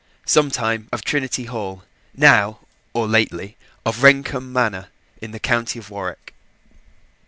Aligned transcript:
some 0.25 0.49
time 0.49 0.89
of 0.91 1.03
Trinity 1.03 1.43
Hall, 1.43 1.83
now, 2.15 2.57
or 2.91 3.07
lately, 3.07 3.55
of 3.85 4.01
Rendcomb 4.01 4.51
Manor 4.51 4.87
in 5.21 5.29
the 5.29 5.39
county 5.39 5.77
of 5.77 5.91
Warwick. 5.91 6.33